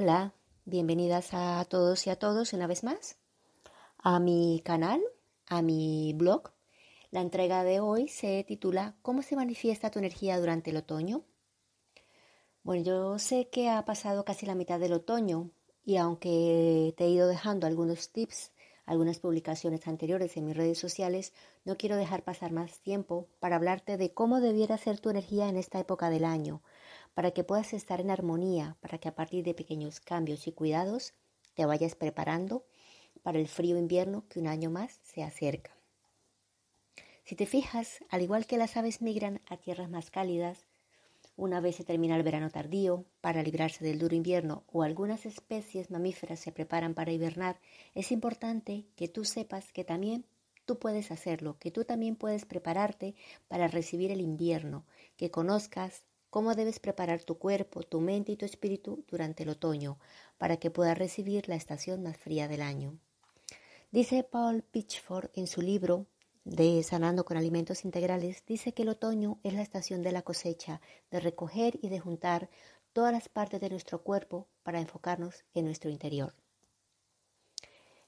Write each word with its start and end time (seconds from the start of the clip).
Hola, 0.00 0.32
bienvenidas 0.64 1.30
a 1.32 1.64
todos 1.64 2.06
y 2.06 2.10
a 2.10 2.14
todos 2.14 2.52
una 2.52 2.68
vez 2.68 2.84
más 2.84 3.18
a 3.98 4.20
mi 4.20 4.62
canal, 4.64 5.02
a 5.48 5.60
mi 5.60 6.12
blog. 6.14 6.52
La 7.10 7.20
entrega 7.20 7.64
de 7.64 7.80
hoy 7.80 8.06
se 8.06 8.44
titula 8.44 8.94
¿Cómo 9.02 9.22
se 9.22 9.34
manifiesta 9.34 9.90
tu 9.90 9.98
energía 9.98 10.38
durante 10.38 10.70
el 10.70 10.76
otoño? 10.76 11.24
Bueno, 12.62 12.84
yo 12.84 13.18
sé 13.18 13.48
que 13.48 13.70
ha 13.70 13.84
pasado 13.84 14.24
casi 14.24 14.46
la 14.46 14.54
mitad 14.54 14.78
del 14.78 14.92
otoño 14.92 15.50
y 15.84 15.96
aunque 15.96 16.94
te 16.96 17.06
he 17.06 17.10
ido 17.10 17.26
dejando 17.26 17.66
algunos 17.66 18.12
tips, 18.12 18.52
algunas 18.86 19.18
publicaciones 19.18 19.88
anteriores 19.88 20.36
en 20.36 20.44
mis 20.44 20.56
redes 20.56 20.78
sociales, 20.78 21.32
no 21.64 21.76
quiero 21.76 21.96
dejar 21.96 22.22
pasar 22.22 22.52
más 22.52 22.78
tiempo 22.78 23.26
para 23.40 23.56
hablarte 23.56 23.96
de 23.96 24.14
cómo 24.14 24.40
debiera 24.40 24.78
ser 24.78 25.00
tu 25.00 25.10
energía 25.10 25.48
en 25.48 25.56
esta 25.56 25.80
época 25.80 26.08
del 26.08 26.24
año, 26.24 26.62
para 27.18 27.32
que 27.32 27.42
puedas 27.42 27.72
estar 27.72 28.00
en 28.00 28.12
armonía, 28.12 28.76
para 28.80 28.98
que 28.98 29.08
a 29.08 29.14
partir 29.16 29.42
de 29.42 29.52
pequeños 29.52 29.98
cambios 29.98 30.46
y 30.46 30.52
cuidados 30.52 31.14
te 31.54 31.66
vayas 31.66 31.96
preparando 31.96 32.64
para 33.24 33.40
el 33.40 33.48
frío 33.48 33.76
invierno 33.76 34.22
que 34.28 34.38
un 34.38 34.46
año 34.46 34.70
más 34.70 35.00
se 35.02 35.24
acerca. 35.24 35.76
Si 37.24 37.34
te 37.34 37.44
fijas, 37.44 37.98
al 38.08 38.22
igual 38.22 38.46
que 38.46 38.56
las 38.56 38.76
aves 38.76 39.02
migran 39.02 39.40
a 39.48 39.56
tierras 39.56 39.90
más 39.90 40.12
cálidas, 40.12 40.64
una 41.34 41.60
vez 41.60 41.74
se 41.74 41.82
termina 41.82 42.14
el 42.14 42.22
verano 42.22 42.50
tardío, 42.50 43.04
para 43.20 43.42
librarse 43.42 43.84
del 43.84 43.98
duro 43.98 44.14
invierno, 44.14 44.62
o 44.68 44.84
algunas 44.84 45.26
especies 45.26 45.90
mamíferas 45.90 46.38
se 46.38 46.52
preparan 46.52 46.94
para 46.94 47.10
hibernar, 47.10 47.58
es 47.96 48.12
importante 48.12 48.86
que 48.94 49.08
tú 49.08 49.24
sepas 49.24 49.72
que 49.72 49.82
también 49.82 50.24
tú 50.66 50.78
puedes 50.78 51.10
hacerlo, 51.10 51.56
que 51.58 51.72
tú 51.72 51.84
también 51.84 52.14
puedes 52.14 52.44
prepararte 52.44 53.16
para 53.48 53.66
recibir 53.66 54.12
el 54.12 54.20
invierno, 54.20 54.86
que 55.16 55.32
conozcas 55.32 56.04
cómo 56.30 56.54
debes 56.54 56.78
preparar 56.78 57.22
tu 57.22 57.38
cuerpo, 57.38 57.82
tu 57.82 58.00
mente 58.00 58.32
y 58.32 58.36
tu 58.36 58.44
espíritu 58.44 59.04
durante 59.08 59.42
el 59.42 59.50
otoño, 59.50 59.98
para 60.36 60.56
que 60.58 60.70
puedas 60.70 60.98
recibir 60.98 61.48
la 61.48 61.56
estación 61.56 62.02
más 62.02 62.16
fría 62.16 62.48
del 62.48 62.62
año. 62.62 62.98
Dice 63.90 64.22
Paul 64.22 64.62
Pitchford 64.62 65.30
en 65.34 65.46
su 65.46 65.62
libro 65.62 66.06
de 66.44 66.82
Sanando 66.82 67.24
con 67.24 67.36
Alimentos 67.36 67.84
Integrales, 67.84 68.42
dice 68.46 68.72
que 68.72 68.82
el 68.82 68.90
otoño 68.90 69.38
es 69.42 69.54
la 69.54 69.62
estación 69.62 70.02
de 70.02 70.12
la 70.12 70.22
cosecha, 70.22 70.80
de 71.10 71.20
recoger 71.20 71.78
y 71.82 71.88
de 71.88 72.00
juntar 72.00 72.50
todas 72.92 73.12
las 73.12 73.28
partes 73.28 73.60
de 73.60 73.70
nuestro 73.70 74.02
cuerpo 74.02 74.48
para 74.62 74.80
enfocarnos 74.80 75.44
en 75.54 75.64
nuestro 75.64 75.90
interior. 75.90 76.34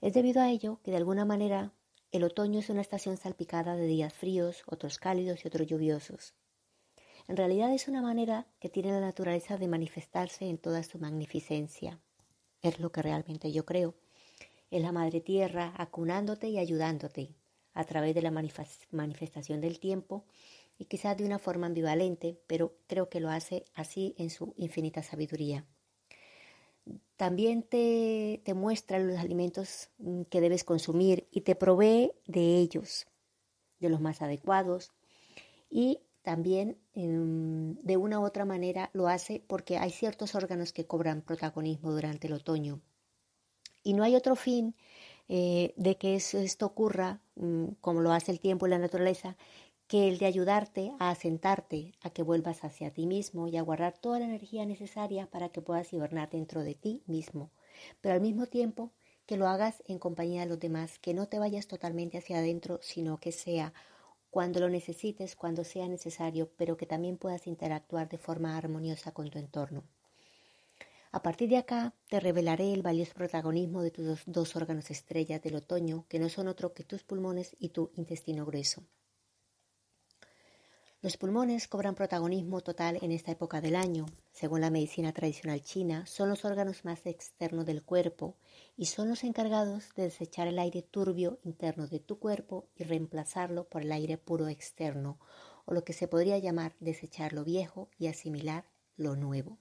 Es 0.00 0.14
debido 0.14 0.41
a 0.41 0.50
ello 0.50 0.80
que 0.82 0.91
de 0.91 0.96
alguna 0.96 1.24
manera 1.24 1.72
el 2.12 2.24
otoño 2.24 2.58
es 2.58 2.70
una 2.70 2.80
estación 2.80 3.16
salpicada 3.16 3.76
de 3.76 3.86
días 3.86 4.12
fríos, 4.12 4.64
otros 4.66 4.98
cálidos 4.98 5.44
y 5.44 5.48
otros 5.48 5.66
lluviosos. 5.66 6.34
En 7.30 7.36
realidad 7.36 7.72
es 7.72 7.86
una 7.86 8.02
manera 8.02 8.48
que 8.58 8.68
tiene 8.68 8.90
la 8.90 8.98
naturaleza 8.98 9.56
de 9.56 9.68
manifestarse 9.68 10.46
en 10.46 10.58
toda 10.58 10.82
su 10.82 10.98
magnificencia. 10.98 12.00
Es 12.60 12.80
lo 12.80 12.90
que 12.90 13.02
realmente 13.02 13.52
yo 13.52 13.64
creo. 13.64 13.94
Es 14.72 14.82
la 14.82 14.90
Madre 14.90 15.20
Tierra 15.20 15.72
acunándote 15.76 16.48
y 16.48 16.58
ayudándote 16.58 17.36
a 17.72 17.84
través 17.84 18.16
de 18.16 18.22
la 18.22 18.32
manifestación 18.32 19.60
del 19.60 19.78
tiempo 19.78 20.24
y 20.76 20.86
quizás 20.86 21.16
de 21.16 21.24
una 21.24 21.38
forma 21.38 21.69
ambivalente, 21.69 22.36
pero 22.48 22.74
creo 22.88 23.08
que 23.08 23.20
lo 23.20 23.30
hace 23.30 23.64
así 23.74 24.12
en 24.19 24.30
su 24.30 24.52
infinita 24.56 25.04
sabiduría. 25.04 25.64
También 27.16 27.62
te, 27.62 28.42
te 28.44 28.54
muestra 28.54 28.98
los 28.98 29.19
alimentos 29.19 29.90
mm, 29.98 30.22
que 30.22 30.40
debes 30.40 30.64
consumir 30.64 31.28
y 31.30 31.42
te 31.42 31.54
provee 31.54 32.10
de 32.26 32.56
ellos, 32.56 33.06
de 33.78 33.88
los 33.88 34.00
más 34.00 34.20
adecuados. 34.20 34.90
Y 35.70 36.00
también 36.30 36.78
em, 36.94 37.74
de 37.82 37.96
una 37.96 38.20
u 38.20 38.24
otra 38.24 38.44
manera 38.44 38.88
lo 38.92 39.08
hace 39.08 39.42
porque 39.48 39.78
hay 39.78 39.91
ciertos 39.91 40.36
órganos 40.36 40.72
que 40.72 40.86
cobran 40.86 41.22
protagonismo 41.22 41.91
durante 41.91 42.28
el 42.28 42.34
otoño. 42.34 42.80
Y 43.82 43.94
no 43.94 44.04
hay 44.04 44.14
otro 44.14 44.36
fin 44.36 44.76
eh, 45.28 45.74
de 45.76 45.96
que 45.96 46.14
esto 46.14 46.66
ocurra, 46.66 47.20
mm, 47.34 47.64
como 47.80 48.00
lo 48.00 48.12
hace 48.12 48.30
el 48.30 48.38
tiempo 48.38 48.69
y 48.69 48.70
la 48.70 48.78
naturaleza, 48.78 49.36
que 49.88 50.06
el 50.06 50.19
de 50.19 50.26
ayudarte 50.26 50.92
a 51.00 51.10
asentarte, 51.10 51.94
a 52.00 52.10
que 52.10 52.22
vuelvas 52.22 52.62
hacia 52.62 52.92
ti 52.92 53.06
mismo 53.06 53.48
y 53.48 53.56
a 53.56 53.62
guardar 53.62 53.98
toda 53.98 54.20
la 54.20 54.26
energía 54.26 54.64
necesaria 54.66 55.26
para 55.26 55.48
que 55.48 55.62
puedas 55.62 55.92
hibernar 55.92 56.30
dentro 56.30 56.62
de 56.62 56.76
ti 56.76 57.02
mismo. 57.06 57.50
Pero 58.00 58.14
al 58.14 58.20
mismo 58.20 58.46
tiempo 58.46 58.92
que 59.26 59.36
lo 59.36 59.48
hagas 59.48 59.82
en 59.86 59.98
compañía 59.98 60.42
de 60.42 60.46
los 60.46 60.60
demás, 60.60 61.00
que 61.00 61.12
no 61.12 61.26
te 61.26 61.40
vayas 61.40 61.66
totalmente 61.66 62.19
hacia 62.19 62.38
adentro, 62.38 62.78
sino 62.82 63.19
que 63.19 63.32
sea 63.32 63.72
cuando 64.30 64.60
lo 64.60 64.68
necesites, 64.68 65.36
cuando 65.36 65.64
sea 65.64 65.88
necesario, 65.88 66.50
pero 66.56 66.76
que 66.76 66.86
también 66.86 67.16
puedas 67.16 67.46
interactuar 67.46 68.08
de 68.08 68.18
forma 68.18 68.56
armoniosa 68.56 69.12
con 69.12 69.28
tu 69.30 69.38
entorno. 69.38 69.84
A 71.12 71.22
partir 71.22 71.48
de 71.48 71.56
acá 71.56 71.92
te 72.08 72.20
revelaré 72.20 72.72
el 72.72 72.82
valioso 72.82 73.14
protagonismo 73.14 73.82
de 73.82 73.90
tus 73.90 74.22
dos, 74.26 74.54
órganos 74.54 74.90
estrellas 74.92 75.42
del 75.42 75.56
otoño, 75.56 76.06
que 76.08 76.20
no 76.20 76.28
son 76.28 76.46
otro 76.46 76.72
que 76.72 76.84
tus 76.84 77.02
pulmones 77.02 77.56
y 77.58 77.70
tu 77.70 77.90
intestino 77.96 78.46
grueso. 78.46 78.84
Los 81.03 81.16
pulmones 81.16 81.66
cobran 81.66 81.94
protagonismo 81.94 82.61
total 82.61 82.99
en 83.00 83.11
esta 83.11 83.33
época 83.33 83.62
del 83.62 83.75
año. 83.75 84.05
Según 84.33 84.61
la 84.61 84.69
medicina 84.69 85.15
tradicional 85.15 85.62
china, 85.62 86.05
son 86.05 86.28
los 86.28 86.44
órganos 86.44 86.84
más 86.84 87.06
externos 87.06 87.65
del 87.65 87.83
cuerpo 87.83 88.37
y 88.77 88.84
son 88.84 89.09
los 89.09 89.25
encargados 89.25 89.94
de 89.94 90.03
desechar 90.03 90.47
el 90.47 90.59
aire 90.59 90.83
turbio 90.83 91.38
interno 91.43 91.87
de 91.87 92.00
tu 92.00 92.19
cuerpo 92.19 92.69
y 92.77 92.84
reemplazarlo 92.84 93.66
por 93.66 93.81
el 93.81 93.93
aire 93.93 94.19
puro 94.19 94.49
externo, 94.49 95.19
o 95.65 95.72
lo 95.72 95.84
que 95.84 95.94
se 95.94 96.06
podría 96.06 96.37
llamar 96.37 96.77
desechar 96.81 97.32
lo 97.32 97.44
viejo 97.44 97.88
y 97.99 98.09
asimilar 98.09 98.67
lo 98.99 99.17
nuevo. 99.17 99.56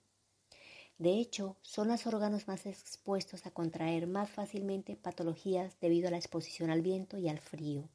De 0.98 1.12
hecho, 1.20 1.56
son 1.62 1.88
los 1.88 2.06
órganos 2.06 2.50
más 2.50 2.66
expuestos 2.66 3.46
a 3.46 3.52
contraer 3.52 4.08
más 4.08 4.30
fácilmente 4.30 4.98
patologías 4.98 5.80
debido 5.80 6.10
a 6.10 6.12
la 6.12 6.18
exposición 6.18 6.70
al 6.70 6.82
viento 6.82 7.18
y 7.18 7.30
al 7.30 7.40
frío 7.40 7.88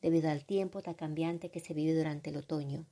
debido 0.00 0.30
al 0.30 0.44
tiempo 0.44 0.82
tan 0.82 0.94
cambiante 0.94 1.50
que 1.50 1.60
se 1.60 1.74
vive 1.74 1.94
durante 1.94 2.30
el 2.30 2.36
otoño. 2.36 2.86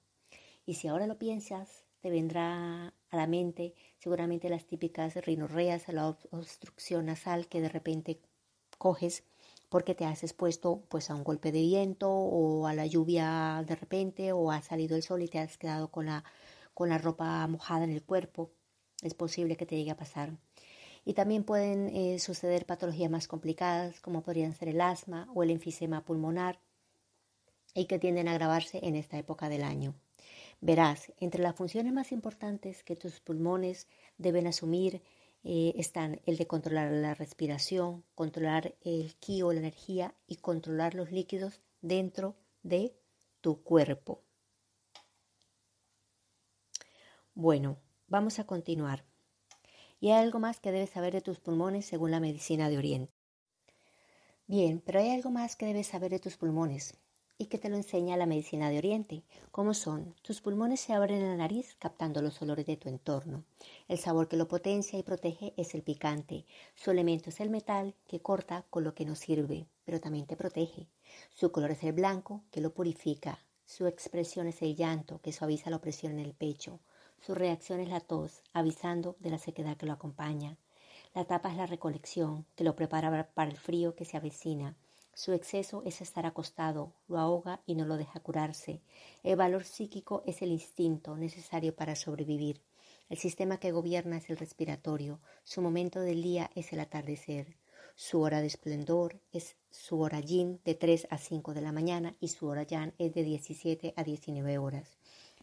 Y 0.64 0.74
si 0.74 0.88
ahora 0.88 1.06
lo 1.06 1.18
piensas, 1.18 1.84
te 2.00 2.10
vendrá 2.10 2.94
a 3.10 3.16
la 3.16 3.26
mente 3.26 3.74
seguramente 3.98 4.48
las 4.48 4.66
típicas 4.66 5.14
rinorreas, 5.16 5.88
la 5.88 6.08
obstrucción 6.30 7.06
nasal 7.06 7.48
que 7.48 7.60
de 7.60 7.68
repente 7.68 8.20
coges 8.78 9.24
porque 9.68 9.94
te 9.94 10.04
has 10.04 10.22
expuesto 10.22 10.84
pues 10.88 11.10
a 11.10 11.14
un 11.14 11.24
golpe 11.24 11.52
de 11.52 11.60
viento 11.60 12.10
o 12.10 12.66
a 12.66 12.74
la 12.74 12.86
lluvia 12.86 13.64
de 13.66 13.74
repente 13.74 14.32
o 14.32 14.50
ha 14.50 14.62
salido 14.62 14.96
el 14.96 15.02
sol 15.02 15.22
y 15.22 15.28
te 15.28 15.38
has 15.38 15.58
quedado 15.58 15.90
con 15.90 16.06
la, 16.06 16.24
con 16.74 16.88
la 16.88 16.98
ropa 16.98 17.46
mojada 17.46 17.84
en 17.84 17.90
el 17.90 18.02
cuerpo. 18.02 18.52
Es 19.02 19.14
posible 19.14 19.56
que 19.56 19.66
te 19.66 19.76
llegue 19.76 19.90
a 19.90 19.96
pasar. 19.96 20.36
Y 21.04 21.14
también 21.14 21.44
pueden 21.44 21.88
eh, 21.88 22.18
suceder 22.18 22.66
patologías 22.66 23.10
más 23.10 23.28
complicadas 23.28 24.00
como 24.00 24.22
podrían 24.22 24.54
ser 24.54 24.68
el 24.68 24.80
asma 24.80 25.28
o 25.34 25.42
el 25.42 25.50
enfisema 25.50 26.04
pulmonar 26.04 26.58
y 27.76 27.84
que 27.84 27.98
tienden 27.98 28.26
a 28.26 28.32
agravarse 28.32 28.80
en 28.82 28.96
esta 28.96 29.18
época 29.18 29.48
del 29.48 29.62
año. 29.62 29.94
Verás, 30.60 31.12
entre 31.20 31.42
las 31.42 31.54
funciones 31.54 31.92
más 31.92 32.10
importantes 32.10 32.82
que 32.82 32.96
tus 32.96 33.20
pulmones 33.20 33.86
deben 34.16 34.46
asumir 34.46 35.02
eh, 35.44 35.74
están 35.76 36.20
el 36.24 36.38
de 36.38 36.46
controlar 36.46 36.90
la 36.90 37.14
respiración, 37.14 38.02
controlar 38.14 38.74
el 38.80 39.14
ki 39.16 39.42
o 39.42 39.52
la 39.52 39.60
energía 39.60 40.14
y 40.26 40.36
controlar 40.36 40.94
los 40.94 41.12
líquidos 41.12 41.60
dentro 41.82 42.34
de 42.62 42.96
tu 43.42 43.62
cuerpo. 43.62 44.22
Bueno, 47.34 47.76
vamos 48.08 48.38
a 48.38 48.46
continuar. 48.46 49.04
Y 50.00 50.10
hay 50.10 50.22
algo 50.22 50.40
más 50.40 50.58
que 50.58 50.72
debes 50.72 50.90
saber 50.90 51.12
de 51.12 51.20
tus 51.20 51.38
pulmones 51.38 51.84
según 51.84 52.10
la 52.10 52.20
medicina 52.20 52.70
de 52.70 52.78
Oriente. 52.78 53.12
Bien, 54.46 54.80
pero 54.84 55.00
hay 55.00 55.10
algo 55.10 55.30
más 55.30 55.56
que 55.56 55.66
debes 55.66 55.88
saber 55.88 56.10
de 56.10 56.18
tus 56.18 56.36
pulmones 56.36 56.94
y 57.38 57.46
que 57.46 57.58
te 57.58 57.68
lo 57.68 57.76
enseña 57.76 58.16
la 58.16 58.26
medicina 58.26 58.70
de 58.70 58.78
Oriente, 58.78 59.22
como 59.50 59.74
son 59.74 60.14
tus 60.22 60.40
pulmones 60.40 60.80
se 60.80 60.92
abren 60.92 61.20
en 61.20 61.28
la 61.28 61.36
nariz 61.36 61.76
captando 61.78 62.22
los 62.22 62.40
olores 62.40 62.66
de 62.66 62.76
tu 62.76 62.88
entorno. 62.88 63.44
El 63.88 63.98
sabor 63.98 64.28
que 64.28 64.36
lo 64.36 64.48
potencia 64.48 64.98
y 64.98 65.02
protege 65.02 65.52
es 65.56 65.74
el 65.74 65.82
picante. 65.82 66.46
Su 66.74 66.90
elemento 66.90 67.30
es 67.30 67.40
el 67.40 67.50
metal 67.50 67.94
que 68.06 68.20
corta 68.20 68.64
con 68.70 68.84
lo 68.84 68.94
que 68.94 69.04
no 69.04 69.14
sirve, 69.14 69.66
pero 69.84 70.00
también 70.00 70.26
te 70.26 70.36
protege. 70.36 70.86
Su 71.34 71.52
color 71.52 71.72
es 71.72 71.82
el 71.84 71.92
blanco 71.92 72.42
que 72.50 72.60
lo 72.60 72.72
purifica. 72.72 73.38
Su 73.66 73.86
expresión 73.86 74.46
es 74.46 74.62
el 74.62 74.76
llanto 74.76 75.20
que 75.20 75.32
suaviza 75.32 75.70
la 75.70 75.76
opresión 75.76 76.12
en 76.12 76.20
el 76.20 76.34
pecho. 76.34 76.80
Su 77.20 77.34
reacción 77.34 77.80
es 77.80 77.88
la 77.88 78.00
tos, 78.00 78.42
avisando 78.52 79.16
de 79.18 79.30
la 79.30 79.38
sequedad 79.38 79.76
que 79.76 79.86
lo 79.86 79.92
acompaña. 79.92 80.56
La 81.14 81.22
etapa 81.22 81.50
es 81.50 81.56
la 81.56 81.66
recolección, 81.66 82.46
que 82.54 82.64
lo 82.64 82.76
prepara 82.76 83.30
para 83.34 83.50
el 83.50 83.56
frío 83.56 83.94
que 83.94 84.04
se 84.04 84.16
avecina. 84.16 84.76
Su 85.16 85.32
exceso 85.32 85.82
es 85.86 86.02
estar 86.02 86.26
acostado, 86.26 86.92
lo 87.08 87.18
ahoga 87.18 87.62
y 87.64 87.74
no 87.74 87.86
lo 87.86 87.96
deja 87.96 88.20
curarse. 88.20 88.82
El 89.22 89.36
valor 89.36 89.64
psíquico 89.64 90.22
es 90.26 90.42
el 90.42 90.50
instinto 90.50 91.16
necesario 91.16 91.74
para 91.74 91.96
sobrevivir. 91.96 92.60
El 93.08 93.16
sistema 93.16 93.58
que 93.58 93.72
gobierna 93.72 94.18
es 94.18 94.28
el 94.28 94.36
respiratorio. 94.36 95.18
Su 95.42 95.62
momento 95.62 96.00
del 96.00 96.22
día 96.22 96.50
es 96.54 96.74
el 96.74 96.80
atardecer. 96.80 97.56
Su 97.94 98.20
hora 98.20 98.42
de 98.42 98.48
esplendor 98.48 99.18
es 99.32 99.56
su 99.70 100.02
hora 100.02 100.20
yin 100.20 100.60
de 100.66 100.74
3 100.74 101.06
a 101.08 101.16
5 101.16 101.54
de 101.54 101.62
la 101.62 101.72
mañana 101.72 102.14
y 102.20 102.28
su 102.28 102.46
hora 102.46 102.64
yang 102.64 102.92
es 102.98 103.14
de 103.14 103.22
17 103.22 103.94
a 103.96 104.04
19 104.04 104.58
horas. 104.58 104.98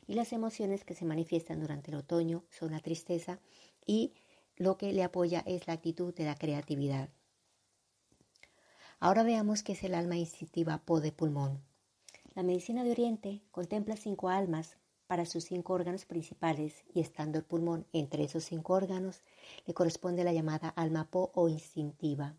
Y 0.05 0.13
las 0.13 0.33
emociones 0.33 0.83
que 0.85 0.93
se 0.93 1.05
manifiestan 1.05 1.59
durante 1.59 1.89
el 1.89 1.97
otoño 1.97 2.43
son 2.51 2.73
la 2.73 2.79
tristeza 2.79 3.39
y 3.87 4.13
lo 4.55 4.77
que 4.77 4.93
le 4.93 5.01
apoya 5.01 5.43
es 5.47 5.65
la 5.65 5.73
actitud 5.73 6.13
de 6.13 6.25
la 6.25 6.35
creatividad. 6.35 7.09
Ahora 9.03 9.23
veamos 9.23 9.63
qué 9.63 9.73
es 9.73 9.83
el 9.83 9.95
alma 9.95 10.15
instintiva 10.15 10.77
Po 10.77 11.01
de 11.01 11.11
pulmón. 11.11 11.59
La 12.35 12.41
medicina 12.41 12.85
de 12.85 12.91
Oriente 12.91 13.41
contempla 13.51 13.97
cinco 13.97 14.29
almas 14.29 14.77
para 15.07 15.25
sus 15.25 15.43
cinco 15.43 15.73
órganos 15.73 16.05
principales 16.05 16.85
y 16.93 17.01
estando 17.01 17.37
el 17.37 17.43
pulmón 17.43 17.85
entre 17.91 18.23
esos 18.23 18.45
cinco 18.45 18.75
órganos, 18.75 19.21
le 19.65 19.73
corresponde 19.73 20.23
la 20.23 20.31
llamada 20.31 20.69
alma 20.69 21.09
Po 21.11 21.33
o 21.35 21.49
instintiva. 21.49 22.37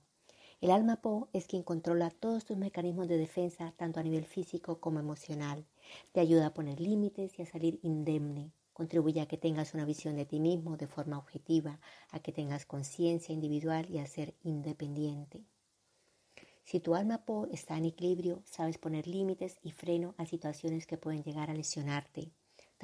El 0.62 0.70
alma 0.70 1.02
Po 1.02 1.28
es 1.34 1.46
quien 1.46 1.62
controla 1.62 2.08
todos 2.08 2.46
tus 2.46 2.56
mecanismos 2.56 3.08
de 3.08 3.18
defensa, 3.18 3.74
tanto 3.76 4.00
a 4.00 4.02
nivel 4.02 4.24
físico 4.24 4.80
como 4.80 5.00
emocional. 5.00 5.66
Te 6.12 6.20
ayuda 6.20 6.46
a 6.46 6.54
poner 6.54 6.80
límites 6.80 7.38
y 7.38 7.42
a 7.42 7.46
salir 7.46 7.78
indemne. 7.82 8.52
Contribuye 8.72 9.20
a 9.20 9.26
que 9.26 9.36
tengas 9.36 9.74
una 9.74 9.84
visión 9.84 10.16
de 10.16 10.24
ti 10.24 10.40
mismo 10.40 10.78
de 10.78 10.86
forma 10.86 11.18
objetiva, 11.18 11.78
a 12.10 12.20
que 12.20 12.32
tengas 12.32 12.64
conciencia 12.64 13.34
individual 13.34 13.86
y 13.90 13.98
a 13.98 14.06
ser 14.06 14.34
independiente. 14.42 15.44
Si 16.64 16.80
tu 16.80 16.94
alma 16.94 17.24
Po 17.24 17.46
está 17.52 17.76
en 17.78 17.84
equilibrio, 17.84 18.42
sabes 18.44 18.78
poner 18.78 19.06
límites 19.06 19.58
y 19.62 19.70
freno 19.70 20.14
a 20.18 20.26
situaciones 20.26 20.86
que 20.86 20.98
pueden 20.98 21.22
llegar 21.22 21.50
a 21.50 21.54
lesionarte 21.54 22.32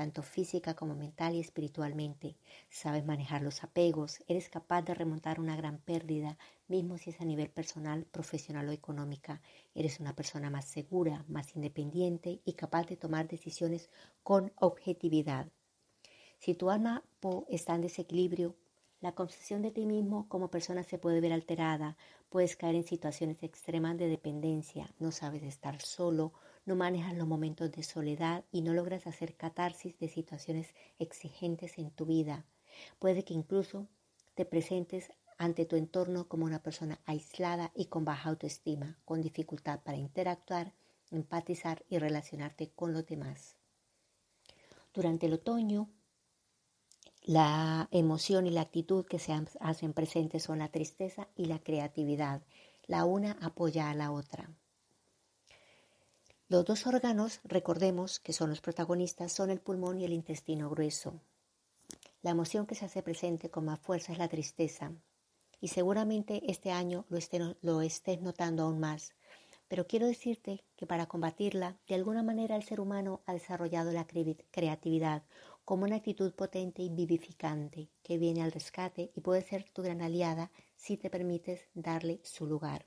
tanto 0.01 0.23
física 0.23 0.75
como 0.75 0.95
mental 0.95 1.35
y 1.35 1.41
espiritualmente. 1.41 2.37
Sabes 2.71 3.05
manejar 3.05 3.43
los 3.43 3.63
apegos, 3.63 4.23
eres 4.29 4.49
capaz 4.49 4.81
de 4.83 4.95
remontar 4.95 5.41
una 5.41 5.57
gran 5.57 5.79
pérdida, 5.79 6.39
mismo 6.69 6.97
si 6.97 7.11
es 7.11 7.21
a 7.21 7.25
nivel 7.25 7.51
personal, 7.51 8.07
profesional 8.07 8.69
o 8.69 8.73
económica. 8.73 9.43
Eres 9.75 10.01
una 10.01 10.15
persona 10.15 10.49
más 10.49 10.65
segura, 10.65 11.25
más 11.29 11.55
independiente 11.55 12.41
y 12.47 12.55
capaz 12.55 12.87
de 12.87 12.97
tomar 12.97 13.29
decisiones 13.29 13.91
con 14.23 14.53
objetividad. 14.57 15.49
Si 16.39 16.55
tu 16.55 16.71
alma 16.71 17.05
Po 17.21 17.45
está 17.51 17.75
en 17.75 17.83
desequilibrio, 17.83 18.57
la 19.01 19.13
concepción 19.13 19.63
de 19.63 19.71
ti 19.71 19.87
mismo 19.87 20.29
como 20.29 20.51
persona 20.51 20.83
se 20.83 20.99
puede 20.99 21.21
ver 21.21 21.33
alterada, 21.33 21.97
puedes 22.29 22.57
caer 22.57 22.75
en 22.75 22.85
situaciones 22.85 23.43
extremas 23.43 23.97
de 23.97 24.09
dependencia, 24.09 24.93
no 24.99 25.11
sabes 25.11 25.43
estar 25.43 25.81
solo, 25.81 26.33
no 26.67 26.77
manejas 26.77 27.17
los 27.17 27.27
momentos 27.27 27.73
de 27.73 27.83
soledad 27.83 28.45
y 28.53 28.61
no 28.61 28.75
logras 28.75 29.07
hacer 29.07 29.35
catarsis 29.35 29.99
de 29.99 30.09
situaciones 30.09 30.75
exigentes 30.99 31.79
en 31.79 31.91
tu 31.91 32.05
vida. 32.05 32.45
Puede 32.99 33.25
que 33.25 33.35
incluso 33.35 33.89
te 34.35 34.45
presentes 34.45 35.11
ante 35.39 35.65
tu 35.65 35.77
entorno 35.77 36.29
como 36.29 36.45
una 36.45 36.63
persona 36.63 37.01
aislada 37.07 37.73
y 37.75 37.87
con 37.87 38.05
baja 38.05 38.29
autoestima, 38.29 38.99
con 39.07 39.23
dificultad 39.23 39.81
para 39.81 39.97
interactuar, 39.97 40.75
empatizar 41.11 41.83
y 41.89 41.99
relacionarte 41.99 42.71
con 42.71 42.93
los 42.93 43.07
demás. 43.07 43.57
Durante 44.93 45.27
el 45.27 45.33
otoño, 45.33 45.89
la 47.23 47.89
emoción 47.91 48.47
y 48.47 48.51
la 48.51 48.63
actitud 48.63 49.05
que 49.05 49.19
se 49.19 49.33
hacen 49.61 49.93
presentes 49.93 50.45
son 50.45 50.61
la 50.61 50.69
tristeza 50.69 51.29
y 51.37 51.47
la 51.47 51.59
creatividad. 51.59 52.43
La 52.87 53.05
una 53.05 53.33
apoya 53.41 53.91
a 53.91 53.95
la 53.95 54.11
otra. 54.11 54.51
Los 56.49 56.65
dos 56.65 56.87
órganos, 56.87 57.41
recordemos 57.45 58.19
que 58.19 58.33
son 58.33 58.51
los 58.51 58.61
protagonistas, 58.61 59.33
son 59.33 59.51
el 59.51 59.61
pulmón 59.61 60.01
y 60.01 60.05
el 60.05 60.13
intestino 60.13 60.69
grueso. 60.71 61.21
La 62.23 62.31
emoción 62.31 62.67
que 62.67 62.75
se 62.75 62.87
hace 62.87 63.03
presente 63.03 63.51
con 63.51 63.67
más 63.67 63.79
fuerza 63.79 64.13
es 64.13 64.19
la 64.19 64.29
tristeza. 64.29 64.93
Y 65.61 65.69
seguramente 65.69 66.43
este 66.51 66.73
año 66.73 67.05
lo, 67.09 67.19
lo 67.61 67.83
estés 67.83 68.21
notando 68.23 68.65
aún 68.65 68.81
más. 68.81 69.13
Pero 69.69 69.87
quiero 69.87 70.09
decirte 70.09 70.65
que 70.75 70.87
para 70.87 71.07
combatirla, 71.07 71.79
de 71.87 71.95
alguna 71.95 72.25
manera 72.25 72.57
el 72.57 72.65
ser 72.65 72.81
humano 72.81 73.21
ha 73.27 73.33
desarrollado 73.35 73.93
la 73.93 74.07
creatividad 74.07 75.23
como 75.71 75.85
una 75.85 75.95
actitud 75.95 76.33
potente 76.33 76.83
y 76.83 76.89
vivificante 76.89 77.91
que 78.03 78.19
viene 78.19 78.43
al 78.43 78.51
rescate 78.51 79.13
y 79.15 79.21
puede 79.21 79.41
ser 79.41 79.63
tu 79.71 79.83
gran 79.83 80.03
aliada 80.03 80.51
si 80.75 80.97
te 80.97 81.11
permites 81.11 81.69
darle 81.75 82.19
su 82.25 82.45
lugar. 82.45 82.87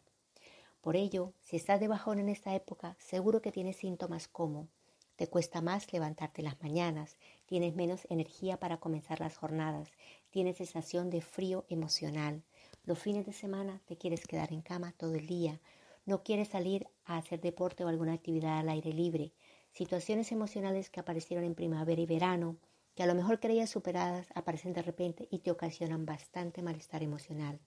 Por 0.82 0.98
ello, 0.98 1.32
si 1.40 1.56
estás 1.56 1.80
de 1.80 1.88
bajón 1.88 2.20
en 2.20 2.28
esta 2.28 2.54
época, 2.54 2.98
seguro 3.00 3.42
que 3.42 3.54
tienes 3.54 3.78
síntomas 3.78 4.28
como 4.28 4.68
te 5.16 5.30
cuesta 5.30 5.62
más 5.62 5.94
levantarte 5.94 6.42
las 6.42 6.62
mañanas, 6.62 7.16
tienes 7.46 7.74
menos 7.74 8.06
energía 8.10 8.60
para 8.60 8.82
comenzar 8.82 9.22
las 9.22 9.38
jornadas, 9.38 9.90
tienes 10.30 10.58
sensación 10.58 11.10
de 11.10 11.22
frío 11.22 11.66
emocional, 11.70 12.44
los 12.84 13.00
fines 13.00 13.26
de 13.26 13.32
semana 13.32 13.82
te 13.86 13.96
quieres 13.96 14.28
quedar 14.28 14.52
en 14.52 14.62
cama 14.62 14.94
todo 14.98 15.16
el 15.16 15.26
día, 15.26 15.62
no 16.06 16.22
quieres 16.22 16.50
salir 16.50 16.90
a 17.06 17.16
hacer 17.16 17.40
deporte 17.40 17.86
o 17.86 17.88
alguna 17.88 18.12
actividad 18.12 18.60
al 18.60 18.68
aire 18.68 18.92
libre, 18.92 19.32
situaciones 19.72 20.34
emocionales 20.34 20.90
que 20.90 21.00
aparecieron 21.00 21.46
en 21.46 21.56
primavera 21.56 22.02
y 22.02 22.06
verano, 22.06 22.58
que 22.96 23.04
a 23.04 23.08
lo 23.08 23.16
mejor 23.16 23.40
creías 23.40 23.70
superadas, 23.70 24.28
aparecen 24.36 24.74
de 24.74 24.82
repente 24.82 25.28
y 25.32 25.40
te 25.40 25.52
ocasionan 25.52 26.06
bastante 26.06 26.62
malestar 26.62 27.04
emocional. 27.04 27.60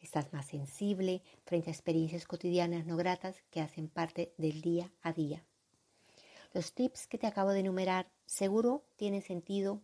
Estás 0.00 0.32
más 0.32 0.46
sensible 0.46 1.22
frente 1.44 1.70
a 1.70 1.72
experiencias 1.72 2.26
cotidianas 2.26 2.86
no 2.86 2.96
gratas 2.96 3.42
que 3.50 3.60
hacen 3.60 3.88
parte 3.88 4.32
del 4.36 4.60
día 4.60 4.92
a 5.02 5.12
día. 5.12 5.44
Los 6.52 6.72
tips 6.72 7.06
que 7.06 7.18
te 7.18 7.26
acabo 7.26 7.50
de 7.50 7.60
enumerar 7.60 8.08
seguro 8.24 8.84
tienen 8.96 9.22
sentido 9.22 9.82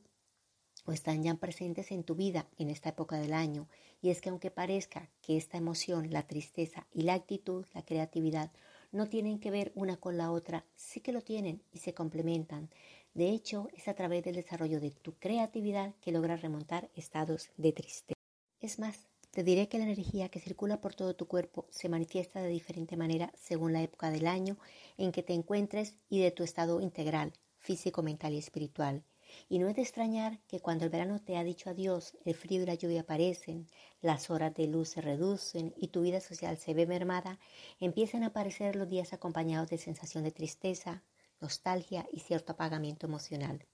o 0.84 0.92
están 0.92 1.22
ya 1.22 1.34
presentes 1.34 1.92
en 1.92 2.04
tu 2.04 2.14
vida 2.14 2.48
en 2.58 2.70
esta 2.70 2.90
época 2.90 3.16
del 3.16 3.34
año. 3.34 3.68
Y 4.00 4.10
es 4.10 4.20
que 4.20 4.30
aunque 4.30 4.50
parezca 4.50 5.10
que 5.20 5.36
esta 5.36 5.58
emoción, 5.58 6.10
la 6.10 6.26
tristeza 6.26 6.86
y 6.92 7.02
la 7.02 7.14
actitud, 7.14 7.66
la 7.74 7.84
creatividad, 7.84 8.50
no 8.90 9.08
tienen 9.08 9.38
que 9.38 9.50
ver 9.50 9.72
una 9.74 9.96
con 9.96 10.18
la 10.18 10.30
otra, 10.30 10.66
sí 10.74 11.00
que 11.00 11.12
lo 11.12 11.22
tienen 11.22 11.62
y 11.72 11.78
se 11.78 11.94
complementan. 11.94 12.68
De 13.14 13.28
hecho, 13.30 13.68
es 13.74 13.88
a 13.88 13.94
través 13.94 14.24
del 14.24 14.36
desarrollo 14.36 14.80
de 14.80 14.90
tu 14.90 15.14
creatividad 15.14 15.94
que 16.00 16.12
logras 16.12 16.40
remontar 16.40 16.90
estados 16.94 17.50
de 17.56 17.72
tristeza. 17.72 18.18
Es 18.60 18.78
más, 18.78 19.06
te 19.32 19.42
diré 19.42 19.68
que 19.68 19.78
la 19.78 19.84
energía 19.84 20.28
que 20.28 20.40
circula 20.40 20.80
por 20.80 20.94
todo 20.94 21.14
tu 21.14 21.26
cuerpo 21.26 21.66
se 21.70 21.88
manifiesta 21.88 22.40
de 22.40 22.48
diferente 22.48 22.96
manera 22.96 23.32
según 23.34 23.72
la 23.72 23.82
época 23.82 24.10
del 24.10 24.26
año 24.26 24.56
en 24.96 25.12
que 25.12 25.22
te 25.22 25.34
encuentres 25.34 25.94
y 26.08 26.20
de 26.20 26.30
tu 26.30 26.42
estado 26.42 26.80
integral, 26.80 27.32
físico, 27.58 28.02
mental 28.02 28.34
y 28.34 28.38
espiritual. 28.38 29.04
Y 29.48 29.58
no 29.58 29.68
es 29.68 29.76
de 29.76 29.82
extrañar 29.82 30.38
que 30.46 30.60
cuando 30.60 30.84
el 30.84 30.90
verano 30.90 31.18
te 31.18 31.36
ha 31.36 31.44
dicho 31.44 31.70
adiós, 31.70 32.14
el 32.24 32.34
frío 32.34 32.62
y 32.62 32.66
la 32.66 32.74
lluvia 32.74 33.02
aparecen, 33.02 33.66
las 34.00 34.30
horas 34.30 34.54
de 34.54 34.66
luz 34.66 34.90
se 34.90 35.00
reducen 35.00 35.72
y 35.76 35.88
tu 35.88 36.02
vida 36.02 36.20
social 36.20 36.58
se 36.58 36.74
ve 36.74 36.86
mermada, 36.86 37.38
empiezan 37.80 38.24
a 38.24 38.28
aparecer 38.28 38.76
los 38.76 38.88
días 38.88 39.12
acompañados 39.12 39.70
de 39.70 39.78
sensación 39.78 40.24
de 40.24 40.32
tristeza, 40.32 41.02
nostalgia 41.42 42.06
y 42.10 42.20
cierto 42.20 42.52
apagamiento 42.52 43.06
emocional. 43.06 43.66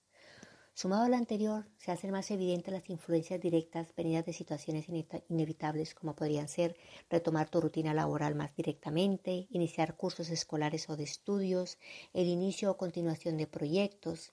Sumado 0.75 1.05
a 1.05 1.09
lo 1.09 1.17
anterior, 1.17 1.67
se 1.77 1.91
hacen 1.91 2.13
más 2.13 2.31
evidentes 2.31 2.73
las 2.73 2.89
influencias 2.89 3.41
directas 3.41 3.93
venidas 3.97 4.25
de 4.25 4.33
situaciones 4.33 4.87
inevitables 5.29 5.93
como 5.93 6.15
podrían 6.15 6.47
ser 6.47 6.77
retomar 7.11 7.51
tu 7.51 7.61
rutina 7.61 7.95
laboral 7.95 8.37
más 8.37 8.55
directamente, 8.55 9.49
iniciar 9.51 9.97
cursos 9.97 10.31
escolares 10.31 10.89
o 10.89 10.97
de 10.97 11.03
estudios, 11.03 11.79
el 12.13 12.29
inicio 12.29 12.71
o 12.71 12.77
continuación 12.77 13.37
de 13.37 13.49
proyectos, 13.49 14.33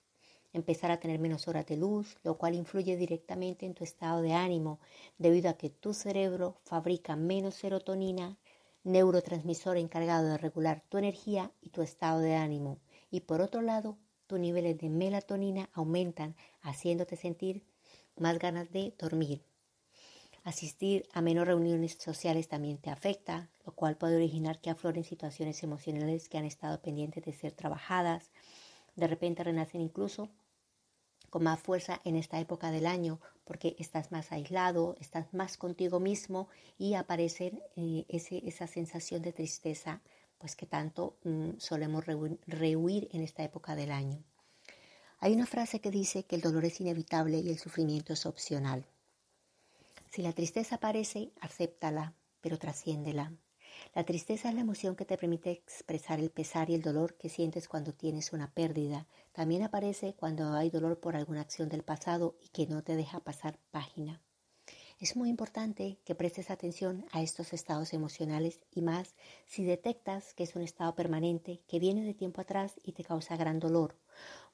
empezar 0.52 0.92
a 0.92 1.00
tener 1.00 1.18
menos 1.18 1.48
horas 1.48 1.66
de 1.66 1.76
luz, 1.76 2.16
lo 2.22 2.38
cual 2.38 2.54
influye 2.54 2.96
directamente 2.96 3.66
en 3.66 3.74
tu 3.74 3.82
estado 3.82 4.22
de 4.22 4.32
ánimo 4.32 4.78
debido 5.18 5.50
a 5.50 5.54
que 5.54 5.70
tu 5.70 5.94
cerebro 5.94 6.60
fabrica 6.62 7.16
menos 7.16 7.56
serotonina, 7.56 8.38
neurotransmisor 8.84 9.78
encargado 9.78 10.28
de 10.28 10.38
regular 10.38 10.84
tu 10.88 10.96
energía 10.96 11.50
y 11.60 11.70
tu 11.70 11.82
estado 11.82 12.20
de 12.20 12.36
ánimo. 12.36 12.78
Y 13.10 13.20
por 13.20 13.40
otro 13.40 13.62
lado, 13.62 13.98
tus 14.26 14.38
niveles 14.38 14.78
de 14.78 14.88
melatonina 14.88 15.70
aumentan, 15.72 16.34
haciéndote 16.62 17.16
sentir 17.16 17.62
más 18.16 18.38
ganas 18.38 18.70
de 18.72 18.94
dormir. 18.98 19.42
Asistir 20.42 21.08
a 21.12 21.20
menos 21.22 21.46
reuniones 21.46 21.96
sociales 21.98 22.48
también 22.48 22.78
te 22.78 22.90
afecta, 22.90 23.50
lo 23.64 23.72
cual 23.72 23.96
puede 23.96 24.16
originar 24.16 24.60
que 24.60 24.70
afloren 24.70 25.04
situaciones 25.04 25.62
emocionales 25.62 26.28
que 26.28 26.38
han 26.38 26.44
estado 26.44 26.80
pendientes 26.80 27.24
de 27.24 27.32
ser 27.32 27.52
trabajadas. 27.52 28.30
De 28.94 29.08
repente 29.08 29.42
renacen 29.42 29.80
incluso 29.80 30.28
con 31.30 31.42
más 31.42 31.60
fuerza 31.60 32.00
en 32.04 32.16
esta 32.16 32.38
época 32.38 32.70
del 32.70 32.86
año 32.86 33.20
porque 33.44 33.76
estás 33.78 34.12
más 34.12 34.32
aislado, 34.32 34.96
estás 35.00 35.32
más 35.34 35.56
contigo 35.56 36.00
mismo 36.00 36.48
y 36.78 36.94
aparece 36.94 37.60
eh, 37.76 38.04
esa 38.08 38.66
sensación 38.66 39.22
de 39.22 39.32
tristeza 39.32 40.00
pues 40.38 40.56
que 40.56 40.66
tanto 40.66 41.18
mm, 41.24 41.58
solemos 41.58 42.04
rehuir 42.46 43.08
en 43.12 43.22
esta 43.22 43.42
época 43.42 43.74
del 43.74 43.90
año. 43.90 44.22
Hay 45.18 45.32
una 45.32 45.46
frase 45.46 45.80
que 45.80 45.90
dice 45.90 46.24
que 46.24 46.36
el 46.36 46.42
dolor 46.42 46.64
es 46.64 46.80
inevitable 46.80 47.38
y 47.38 47.48
el 47.48 47.58
sufrimiento 47.58 48.12
es 48.12 48.26
opcional. 48.26 48.86
Si 50.10 50.22
la 50.22 50.32
tristeza 50.32 50.76
aparece, 50.76 51.32
acéptala, 51.40 52.14
pero 52.40 52.58
trasciéndela. 52.58 53.32
La 53.94 54.04
tristeza 54.04 54.48
es 54.48 54.54
la 54.54 54.60
emoción 54.60 54.96
que 54.96 55.04
te 55.04 55.18
permite 55.18 55.50
expresar 55.50 56.20
el 56.20 56.30
pesar 56.30 56.70
y 56.70 56.74
el 56.74 56.82
dolor 56.82 57.14
que 57.16 57.28
sientes 57.28 57.68
cuando 57.68 57.92
tienes 57.92 58.32
una 58.32 58.52
pérdida. 58.52 59.06
También 59.32 59.62
aparece 59.62 60.14
cuando 60.14 60.54
hay 60.54 60.70
dolor 60.70 61.00
por 61.00 61.16
alguna 61.16 61.42
acción 61.42 61.68
del 61.68 61.82
pasado 61.82 62.36
y 62.40 62.48
que 62.48 62.66
no 62.66 62.82
te 62.82 62.96
deja 62.96 63.20
pasar 63.20 63.58
página. 63.70 64.22
Es 64.98 65.14
muy 65.14 65.28
importante 65.28 65.98
que 66.06 66.14
prestes 66.14 66.50
atención 66.50 67.04
a 67.12 67.20
estos 67.20 67.52
estados 67.52 67.92
emocionales 67.92 68.60
y 68.70 68.80
más 68.80 69.14
si 69.44 69.62
detectas 69.62 70.32
que 70.32 70.44
es 70.44 70.56
un 70.56 70.62
estado 70.62 70.94
permanente 70.94 71.60
que 71.68 71.78
viene 71.78 72.02
de 72.02 72.14
tiempo 72.14 72.40
atrás 72.40 72.80
y 72.82 72.92
te 72.92 73.04
causa 73.04 73.36
gran 73.36 73.60
dolor, 73.60 73.98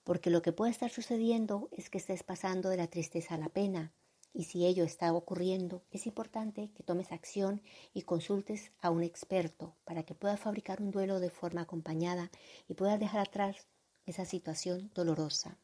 porque 0.03 0.31
lo 0.31 0.43
que 0.43 0.53
puede 0.53 0.73
estar 0.73 0.91
sucediendo 0.91 1.69
es 1.71 1.91
que 1.91 1.99
estés 1.99 2.25
pasando 2.25 2.71
de 2.71 2.77
la 2.77 2.89
tristeza 2.89 3.37
a 3.37 3.39
la 3.39 3.51
pena, 3.51 3.93
y 4.35 4.45
si 4.45 4.67
ello 4.67 4.83
está 4.83 5.13
ocurriendo, 5.13 5.85
es 5.93 6.09
importante 6.09 6.73
que 6.75 6.83
tomes 6.83 7.13
acción 7.13 7.63
y 7.95 8.03
consultes 8.03 8.73
a 8.81 8.91
un 8.91 9.05
experto 9.05 9.77
para 9.85 10.03
que 10.03 10.17
puedas 10.17 10.41
fabricar 10.41 10.83
un 10.83 10.91
duelo 10.91 11.21
de 11.21 11.31
forma 11.31 11.61
acompañada 11.61 12.33
y 12.67 12.75
puedas 12.75 12.99
dejar 12.99 13.21
atrás 13.21 13.69
esa 14.07 14.25
situación 14.25 14.91
dolorosa. 14.93 15.62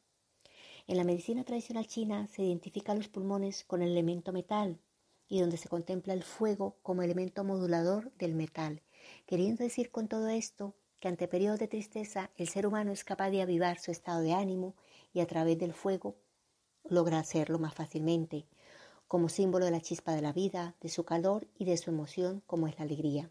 En 0.88 0.96
la 0.96 1.04
medicina 1.04 1.44
tradicional 1.44 1.86
china 1.86 2.26
se 2.28 2.42
identifica 2.42 2.94
los 2.94 3.08
pulmones 3.08 3.62
con 3.62 3.82
el 3.82 3.90
elemento 3.90 4.32
metal 4.32 4.80
y 5.28 5.38
donde 5.40 5.58
se 5.58 5.68
contempla 5.68 6.14
el 6.14 6.22
fuego 6.22 6.78
como 6.80 7.02
elemento 7.02 7.44
modulador 7.44 8.10
del 8.14 8.34
metal, 8.34 8.80
queriendo 9.26 9.62
decir 9.62 9.90
con 9.90 10.08
todo 10.08 10.28
esto 10.28 10.74
que 10.98 11.08
ante 11.08 11.28
periodos 11.28 11.60
de 11.60 11.68
tristeza 11.68 12.30
el 12.38 12.48
ser 12.48 12.66
humano 12.66 12.90
es 12.90 13.04
capaz 13.04 13.28
de 13.28 13.42
avivar 13.42 13.78
su 13.78 13.90
estado 13.90 14.22
de 14.22 14.32
ánimo 14.32 14.76
y 15.12 15.20
a 15.20 15.26
través 15.26 15.58
del 15.58 15.74
fuego 15.74 16.16
logra 16.88 17.18
hacerlo 17.18 17.58
más 17.58 17.74
fácilmente, 17.74 18.46
como 19.08 19.28
símbolo 19.28 19.66
de 19.66 19.72
la 19.72 19.82
chispa 19.82 20.14
de 20.14 20.22
la 20.22 20.32
vida, 20.32 20.74
de 20.80 20.88
su 20.88 21.04
calor 21.04 21.46
y 21.58 21.66
de 21.66 21.76
su 21.76 21.90
emoción 21.90 22.42
como 22.46 22.66
es 22.66 22.78
la 22.78 22.86
alegría. 22.86 23.30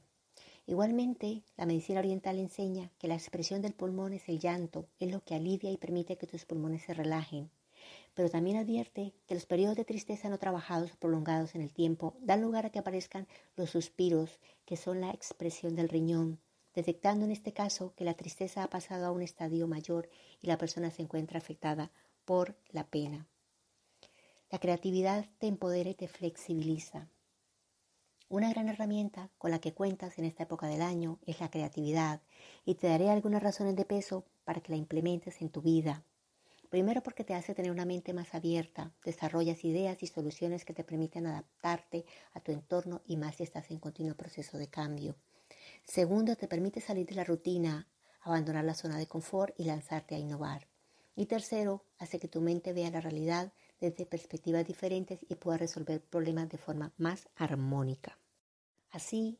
Igualmente, 0.69 1.43
la 1.55 1.65
medicina 1.65 1.99
oriental 1.99 2.37
enseña 2.37 2.91
que 2.99 3.07
la 3.07 3.13
expresión 3.13 3.61
del 3.61 3.73
pulmón 3.73 4.11
es 4.11 4.27
el 4.27 4.37
llanto, 4.37 4.89
es 4.99 5.09
lo 5.09 5.23
que 5.23 5.33
alivia 5.33 5.71
y 5.71 5.77
permite 5.77 6.17
que 6.17 6.27
tus 6.27 6.43
pulmones 6.43 6.83
se 6.83 6.93
relajen. 6.93 7.49
Pero 8.13 8.29
también 8.29 8.57
advierte 8.57 9.13
que 9.27 9.35
los 9.35 9.45
periodos 9.45 9.77
de 9.77 9.85
tristeza 9.85 10.27
no 10.27 10.37
trabajados 10.37 10.91
o 10.91 10.97
prolongados 10.97 11.55
en 11.55 11.61
el 11.61 11.71
tiempo 11.71 12.17
dan 12.19 12.41
lugar 12.41 12.65
a 12.65 12.69
que 12.69 12.79
aparezcan 12.79 13.27
los 13.55 13.69
suspiros, 13.69 14.41
que 14.65 14.75
son 14.75 14.99
la 14.99 15.11
expresión 15.11 15.73
del 15.73 15.87
riñón, 15.87 16.41
detectando 16.75 17.23
en 17.23 17.31
este 17.31 17.53
caso 17.53 17.93
que 17.95 18.03
la 18.03 18.15
tristeza 18.15 18.61
ha 18.61 18.69
pasado 18.69 19.05
a 19.05 19.11
un 19.11 19.21
estadio 19.21 19.69
mayor 19.69 20.09
y 20.41 20.47
la 20.47 20.57
persona 20.57 20.91
se 20.91 21.01
encuentra 21.01 21.37
afectada 21.37 21.91
por 22.25 22.57
la 22.71 22.85
pena. 22.85 23.25
La 24.51 24.59
creatividad 24.59 25.29
te 25.37 25.47
empodera 25.47 25.91
y 25.91 25.95
te 25.95 26.09
flexibiliza. 26.09 27.07
Una 28.29 28.49
gran 28.49 28.67
herramienta 28.67 29.29
con 29.37 29.51
la 29.51 29.59
que 29.59 29.73
cuentas 29.73 30.19
en 30.19 30.25
esta 30.25 30.43
época 30.43 30.67
del 30.67 30.81
año 30.81 31.17
es 31.25 31.39
la 31.39 31.49
creatividad 31.49 32.19
y 32.65 32.75
te 32.75 32.87
daré 32.87 33.09
algunas 33.09 33.41
razones 33.41 33.77
de 33.77 33.85
peso 33.85 34.25
para 34.43 34.59
que 34.59 34.73
la 34.73 34.77
implementes 34.77 35.41
en 35.41 35.49
tu 35.49 35.61
vida. 35.61 36.03
Primero 36.69 37.01
porque 37.01 37.23
te 37.23 37.35
hace 37.35 37.55
tener 37.55 37.71
una 37.71 37.85
mente 37.85 38.11
más 38.11 38.35
abierta, 38.35 38.91
desarrollas 39.05 39.63
ideas 39.63 40.03
y 40.03 40.07
soluciones 40.07 40.65
que 40.65 40.73
te 40.73 40.83
permiten 40.83 41.25
adaptarte 41.25 42.03
a 42.33 42.41
tu 42.41 42.51
entorno 42.51 43.01
y 43.05 43.15
más 43.15 43.37
si 43.37 43.43
estás 43.43 43.71
en 43.71 43.79
continuo 43.79 44.17
proceso 44.17 44.57
de 44.57 44.67
cambio. 44.67 45.15
Segundo, 45.85 46.35
te 46.35 46.49
permite 46.49 46.81
salir 46.81 47.07
de 47.07 47.15
la 47.15 47.23
rutina, 47.23 47.87
abandonar 48.19 48.65
la 48.65 48.73
zona 48.73 48.97
de 48.97 49.07
confort 49.07 49.57
y 49.57 49.63
lanzarte 49.63 50.15
a 50.15 50.19
innovar. 50.19 50.67
Y 51.15 51.27
tercero, 51.27 51.85
hace 51.97 52.19
que 52.19 52.27
tu 52.27 52.41
mente 52.41 52.73
vea 52.73 52.91
la 52.91 52.99
realidad 52.99 53.53
desde 53.79 54.05
perspectivas 54.05 54.65
diferentes 54.65 55.19
y 55.27 55.35
pueda 55.35 55.57
resolver 55.57 56.01
problemas 56.01 56.49
de 56.49 56.57
forma 56.57 56.93
más 56.97 57.27
armónica. 57.35 58.19
Así 58.89 59.39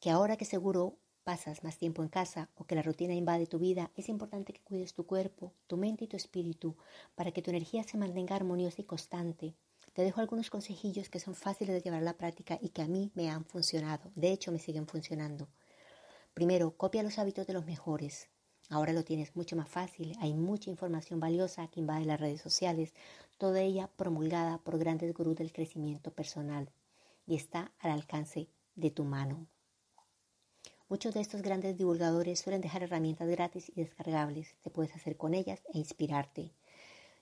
que 0.00 0.10
ahora 0.10 0.36
que 0.36 0.44
seguro 0.44 0.98
pasas 1.24 1.64
más 1.64 1.78
tiempo 1.78 2.02
en 2.02 2.08
casa 2.08 2.50
o 2.54 2.64
que 2.64 2.74
la 2.74 2.82
rutina 2.82 3.14
invade 3.14 3.46
tu 3.46 3.58
vida, 3.58 3.90
es 3.96 4.08
importante 4.08 4.52
que 4.52 4.62
cuides 4.62 4.94
tu 4.94 5.06
cuerpo, 5.06 5.54
tu 5.66 5.76
mente 5.76 6.04
y 6.04 6.08
tu 6.08 6.16
espíritu 6.16 6.76
para 7.14 7.32
que 7.32 7.42
tu 7.42 7.50
energía 7.50 7.82
se 7.82 7.96
mantenga 7.96 8.36
armoniosa 8.36 8.82
y 8.82 8.84
constante. 8.84 9.54
Te 9.94 10.02
dejo 10.02 10.20
algunos 10.20 10.50
consejillos 10.50 11.08
que 11.08 11.20
son 11.20 11.34
fáciles 11.34 11.74
de 11.74 11.80
llevar 11.80 12.00
a 12.00 12.04
la 12.04 12.18
práctica 12.18 12.58
y 12.60 12.70
que 12.70 12.82
a 12.82 12.88
mí 12.88 13.10
me 13.14 13.30
han 13.30 13.44
funcionado. 13.44 14.10
De 14.14 14.32
hecho, 14.32 14.52
me 14.52 14.58
siguen 14.58 14.86
funcionando. 14.86 15.48
Primero, 16.34 16.76
copia 16.76 17.02
los 17.02 17.18
hábitos 17.18 17.46
de 17.46 17.52
los 17.52 17.64
mejores. 17.64 18.28
Ahora 18.70 18.92
lo 18.92 19.04
tienes 19.04 19.36
mucho 19.36 19.56
más 19.56 19.68
fácil, 19.68 20.16
hay 20.20 20.32
mucha 20.32 20.70
información 20.70 21.20
valiosa 21.20 21.68
que 21.68 21.80
invade 21.80 22.06
las 22.06 22.20
redes 22.20 22.40
sociales, 22.40 22.94
toda 23.38 23.60
ella 23.60 23.88
promulgada 23.96 24.58
por 24.58 24.78
grandes 24.78 25.12
gurús 25.12 25.36
del 25.36 25.52
crecimiento 25.52 26.10
personal 26.10 26.70
y 27.26 27.36
está 27.36 27.72
al 27.78 27.90
alcance 27.90 28.48
de 28.74 28.90
tu 28.90 29.04
mano. 29.04 29.46
Muchos 30.88 31.14
de 31.14 31.20
estos 31.20 31.42
grandes 31.42 31.76
divulgadores 31.76 32.40
suelen 32.40 32.60
dejar 32.60 32.82
herramientas 32.82 33.28
gratis 33.28 33.70
y 33.74 33.82
descargables, 33.82 34.54
te 34.62 34.70
puedes 34.70 34.94
hacer 34.94 35.16
con 35.16 35.34
ellas 35.34 35.62
e 35.72 35.78
inspirarte. 35.78 36.52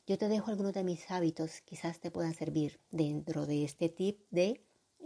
Yo 0.06 0.18
te 0.18 0.28
dejo 0.28 0.50
algunos 0.50 0.74
de 0.74 0.84
mis 0.84 1.10
hábitos, 1.10 1.60
quizás 1.60 2.00
te 2.00 2.10
puedan 2.10 2.34
servir 2.34 2.80
dentro 2.90 3.46
de 3.46 3.64
este 3.64 3.88
tip 3.88 4.20
de 4.30 4.60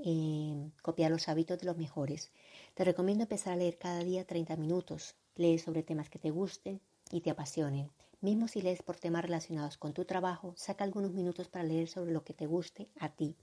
eh, 0.05 0.71
copiar 0.83 1.11
los 1.11 1.28
hábitos 1.28 1.59
de 1.59 1.66
los 1.66 1.76
mejores. 1.76 2.31
Te 2.75 2.85
recomiendo 2.85 3.25
empezar 3.25 3.52
a 3.52 3.57
leer 3.57 3.78
cada 3.78 4.02
día 4.02 4.26
30 4.26 4.57
minutos, 4.57 5.14
Lee 5.37 5.59
sobre 5.59 5.83
temas 5.83 6.11
que 6.11 6.19
te 6.19 6.31
gusten 6.31 6.81
y 7.11 7.21
te 7.21 7.31
apasionen. 7.31 7.90
Mismo 8.21 8.49
si 8.49 8.62
lees 8.62 8.83
por 8.83 8.97
temas 8.97 9.23
relacionados 9.23 9.76
con 9.76 9.93
tu 9.93 10.05
trabajo, 10.05 10.55
saca 10.57 10.85
algunos 10.85 11.12
minutos 11.12 11.49
para 11.49 11.64
leer 11.64 11.88
sobre 11.88 12.12
lo 12.12 12.25
que 12.25 12.33
te 12.33 12.47
guste 12.47 12.88
a 12.99 13.11
ti, 13.11 13.37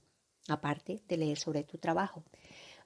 aparte 0.48 1.02
de 1.08 1.16
leer 1.16 1.38
sobre 1.38 1.62
tu 1.62 1.78
trabajo. 1.78 2.24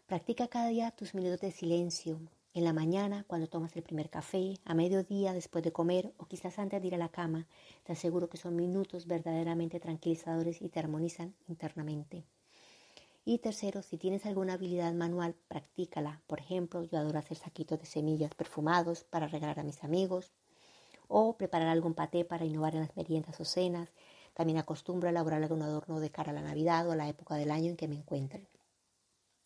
Practica 0.07 0.49
cada 0.49 0.69
día 0.69 0.91
tus 0.91 1.15
minutos 1.15 1.41
de 1.41 1.50
silencio. 1.50 2.21
En 2.55 2.65
la 2.65 2.73
mañana, 2.73 3.25
cuando 3.27 3.47
tomas 3.47 3.77
el 3.77 3.83
primer 3.83 4.11
café, 4.11 4.55
a 4.65 4.75
mediodía, 4.75 5.33
después 5.33 5.65
de 5.65 5.73
comer 5.73 6.12
o 6.19 6.27
quizás 6.27 6.59
antes 6.59 6.81
de 6.81 6.88
ir 6.88 6.95
a 6.95 6.99
la 6.99 7.11
cama, 7.11 7.47
te 7.85 7.93
aseguro 7.93 8.29
que 8.29 8.37
son 8.37 8.57
minutos 8.57 9.07
verdaderamente 9.07 9.81
tranquilizadores 9.81 10.61
y 10.61 10.69
te 10.69 10.81
armonizan 10.81 11.35
internamente. 11.47 12.25
Y 13.31 13.41
tercero, 13.41 13.83
si 13.83 13.99
tienes 13.99 14.25
alguna 14.25 14.55
habilidad 14.55 14.91
manual, 14.95 15.35
practícala. 15.49 16.23
Por 16.27 16.41
ejemplo, 16.41 16.83
yo 16.85 16.97
adoro 16.97 17.19
hacer 17.19 17.37
saquitos 17.37 17.79
de 17.79 17.85
semillas 17.85 18.35
perfumados 18.35 19.05
para 19.05 19.29
regalar 19.29 19.61
a 19.61 19.65
mis 19.65 19.85
amigos 19.85 20.33
o 21.09 21.37
preparar 21.37 21.69
algún 21.69 21.93
paté 21.93 22.25
para 22.25 22.47
innovar 22.47 22.75
en 22.75 22.81
las 22.81 22.97
meriendas 22.97 23.39
o 23.39 23.45
cenas. 23.45 23.91
También 24.33 24.57
acostumbro 24.57 25.09
a 25.09 25.11
elaborar 25.11 25.43
algún 25.43 25.61
adorno 25.61 26.01
de 26.01 26.09
cara 26.09 26.31
a 26.31 26.35
la 26.35 26.41
Navidad 26.41 26.89
o 26.89 26.93
a 26.93 26.97
la 26.97 27.07
época 27.07 27.35
del 27.35 27.51
año 27.51 27.69
en 27.69 27.77
que 27.77 27.87
me 27.87 27.97
encuentre. 27.97 28.49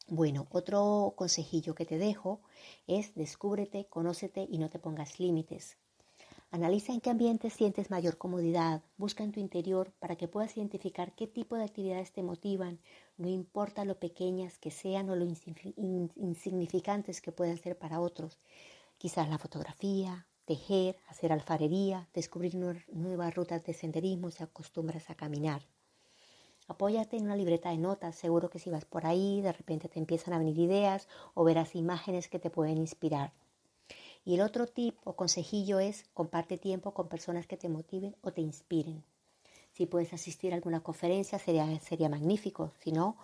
Bueno, 0.07 0.47
otro 0.53 1.15
consejillo 1.17 1.75
que 1.75 1.85
te 1.85 1.99
dejo 1.99 2.41
es 2.87 3.17
descúbrete, 3.17 3.87
conócete 3.87 4.47
y 4.49 4.59
no 4.59 4.71
te 4.71 4.79
pongas 4.79 5.19
límites. 5.19 5.77
Analiza 6.53 6.93
en 6.93 7.01
qué 7.01 7.09
ambiente 7.09 7.49
sientes 7.49 7.91
mayor 7.91 8.19
comodidad, 8.19 8.83
busca 8.99 9.25
en 9.25 9.33
tu 9.33 9.41
interior 9.41 9.91
para 9.99 10.17
que 10.17 10.29
puedas 10.29 10.55
identificar 10.55 11.15
qué 11.15 11.27
tipo 11.27 11.57
de 11.57 11.65
actividades 11.65 12.13
te 12.13 12.23
motivan, 12.23 12.79
no 13.17 13.27
importa 13.31 13.87
lo 13.87 13.99
pequeñas 13.99 14.59
que 14.59 14.71
sean 14.71 15.09
o 15.09 15.17
lo 15.17 15.25
insignificantes 15.25 17.23
que 17.23 17.33
puedan 17.33 17.57
ser 17.57 17.79
para 17.79 18.01
otros. 18.01 18.39
Quizás 18.99 19.31
la 19.31 19.39
fotografía, 19.39 20.27
tejer, 20.45 20.99
hacer 21.09 21.33
alfarería, 21.33 22.11
descubrir 22.13 22.55
nuevas 22.55 23.35
rutas 23.35 23.65
de 23.65 23.73
senderismo 23.73 24.31
si 24.31 24.43
acostumbras 24.43 25.09
a 25.09 25.15
caminar. 25.15 25.63
Apóyate 26.69 27.17
en 27.17 27.25
una 27.25 27.37
libreta 27.37 27.71
de 27.71 27.79
notas, 27.79 28.15
seguro 28.15 28.51
que 28.51 28.59
si 28.59 28.69
vas 28.69 28.85
por 28.85 29.07
ahí 29.07 29.41
de 29.41 29.53
repente 29.53 29.89
te 29.89 29.99
empiezan 29.99 30.35
a 30.35 30.39
venir 30.39 30.59
ideas 30.59 31.09
o 31.33 31.45
verás 31.45 31.75
imágenes 31.75 32.29
que 32.29 32.39
te 32.39 32.51
pueden 32.51 32.77
inspirar. 32.77 33.33
Y 34.25 34.35
el 34.35 34.41
otro 34.41 34.67
tip 34.67 34.97
o 35.05 35.15
consejillo 35.15 35.81
es 35.81 36.05
comparte 36.15 36.59
tiempo 36.59 36.93
con 36.93 37.09
personas 37.09 37.47
que 37.47 37.57
te 37.57 37.69
motiven 37.69 38.15
o 38.23 38.33
te 38.33 38.41
inspiren. 38.41 39.03
Si 39.73 39.87
puedes 39.87 40.13
asistir 40.13 40.53
a 40.53 40.57
alguna 40.57 40.83
conferencia 40.83 41.39
sería, 41.39 42.09
magnífico. 42.09 42.73
Si 42.81 42.93
no, 42.93 43.17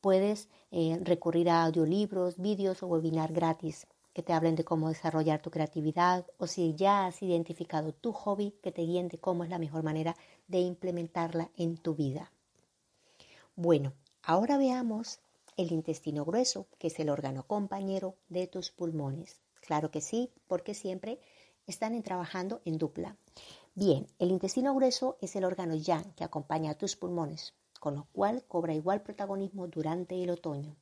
puedes 0.00 0.48
eh, 0.70 0.98
recurrir 1.02 1.50
a 1.50 1.64
audiolibros, 1.64 2.38
vídeos 2.38 2.82
o 2.82 2.86
webinar 2.86 3.32
gratis 3.32 3.86
que 4.12 4.22
te 4.22 4.32
hablen 4.32 4.54
de 4.54 4.64
cómo 4.64 4.88
desarrollar 4.88 5.42
tu 5.42 5.50
creatividad 5.50 6.24
o 6.38 6.46
si 6.46 6.74
ya 6.74 7.06
has 7.06 7.20
identificado 7.20 7.92
tu 7.92 8.12
hobby, 8.12 8.54
que 8.62 8.70
te 8.70 8.82
guíen 8.82 9.08
de 9.08 9.18
cómo 9.18 9.42
es 9.42 9.50
la 9.50 9.58
mejor 9.58 9.82
manera 9.82 10.14
de 10.46 10.60
implementarla 10.60 11.50
en 11.56 11.76
tu 11.78 11.94
vida. 11.96 12.30
Bueno, 13.56 13.92
ahora 14.22 14.56
veamos 14.56 15.18
el 15.56 15.72
intestino 15.72 16.24
grueso, 16.24 16.66
que 16.78 16.88
es 16.88 16.98
el 17.00 17.08
órgano 17.08 17.44
compañero 17.46 18.14
de 18.28 18.46
tus 18.46 18.70
pulmones. 18.70 19.43
Claro 19.66 19.90
que 19.90 20.02
sí, 20.02 20.30
porque 20.46 20.74
siempre 20.74 21.18
están 21.66 22.00
trabajando 22.02 22.60
en 22.66 22.76
dupla. 22.76 23.16
Bien, 23.74 24.06
el 24.18 24.30
intestino 24.30 24.74
grueso 24.74 25.16
es 25.22 25.36
el 25.36 25.44
órgano 25.44 25.74
yang 25.74 26.12
que 26.14 26.24
acompaña 26.24 26.72
a 26.72 26.78
tus 26.78 26.96
pulmones, 26.96 27.54
con 27.80 27.94
lo 27.94 28.06
cual 28.12 28.44
cobra 28.46 28.74
igual 28.74 29.02
protagonismo 29.02 29.66
durante 29.66 30.22
el 30.22 30.28
otoño. 30.28 30.76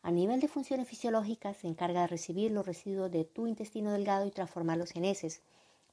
A 0.00 0.10
nivel 0.10 0.40
de 0.40 0.48
funciones 0.48 0.88
fisiológicas 0.88 1.58
se 1.58 1.68
encarga 1.68 2.00
de 2.00 2.06
recibir 2.06 2.50
los 2.52 2.64
residuos 2.64 3.10
de 3.10 3.24
tu 3.24 3.46
intestino 3.46 3.92
delgado 3.92 4.26
y 4.26 4.30
transformarlos 4.30 4.96
en 4.96 5.04
heces 5.04 5.42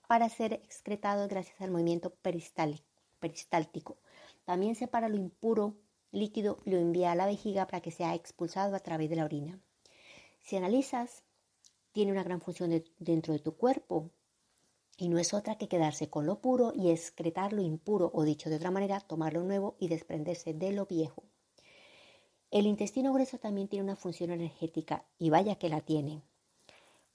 para 0.08 0.30
ser 0.30 0.54
excretado 0.54 1.28
gracias 1.28 1.60
al 1.60 1.72
movimiento 1.72 2.12
peristáltico. 3.20 3.98
También 4.46 4.76
separa 4.76 5.10
lo 5.10 5.18
impuro 5.18 5.76
líquido 6.12 6.58
y 6.66 6.72
lo 6.72 6.78
envía 6.78 7.12
a 7.12 7.16
la 7.16 7.26
vejiga 7.26 7.68
para 7.68 7.82
que 7.82 7.92
sea 7.92 8.16
expulsado 8.16 8.76
a 8.76 8.80
través 8.80 9.10
de 9.10 9.18
la 9.18 9.26
orina. 9.26 9.60
Si 10.40 10.56
analizas, 10.56 11.24
tiene 11.92 12.12
una 12.12 12.24
gran 12.24 12.42
función 12.42 12.84
dentro 13.00 13.34
de 13.34 13.40
tu 13.40 13.56
cuerpo 13.56 14.12
y 14.98 15.08
no 15.08 15.18
es 15.18 15.34
otra 15.34 15.58
que 15.58 15.70
quedarse 15.70 16.10
con 16.10 16.26
lo 16.26 16.42
puro 16.42 16.74
y 16.76 16.90
excretar 16.90 17.54
lo 17.54 17.62
impuro, 17.62 18.12
o 18.14 18.24
dicho 18.24 18.50
de 18.50 18.58
otra 18.58 18.70
manera, 18.70 19.00
tomar 19.00 19.34
lo 19.34 19.44
nuevo 19.44 19.76
y 19.80 19.88
desprenderse 19.88 20.54
de 20.54 20.74
lo 20.74 20.86
viejo. 20.86 21.24
El 22.52 22.66
intestino 22.66 23.14
grueso 23.14 23.38
también 23.38 23.68
tiene 23.68 23.84
una 23.84 23.96
función 23.96 24.32
energética 24.32 25.06
y 25.18 25.30
vaya 25.30 25.56
que 25.56 25.70
la 25.70 25.82
tiene. 25.82 26.22